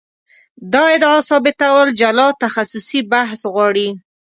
دا 0.73 0.83
ادعا 0.95 1.19
ثابتول 1.29 1.87
جلا 2.01 2.27
تخصصي 2.43 2.99
بحث 3.11 3.39
غواړي. 3.53 3.87